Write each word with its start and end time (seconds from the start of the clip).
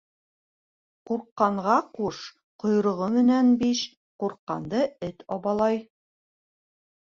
Ҡурҡҡанға 1.09 1.75
ҡуш, 1.97 2.21
ҡойороғо 2.63 3.11
менән 3.17 3.53
биш. 3.61 3.83
Курҡҡанды 4.25 4.81
эт 5.11 5.23
абалай. 5.37 5.79